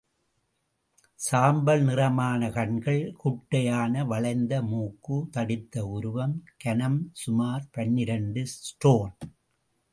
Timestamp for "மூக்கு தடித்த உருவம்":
4.61-6.35